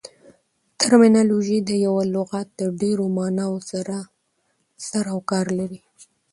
ټرمینالوژي 0.79 1.59
د 1.69 1.71
یوه 1.85 2.03
لغات 2.15 2.47
د 2.59 2.61
ډېرو 2.81 3.05
ماناوو 3.17 3.59
سره 3.71 3.95
سر 4.87 5.05
او 5.13 5.19
کار 5.31 5.45
لري. 5.59 5.81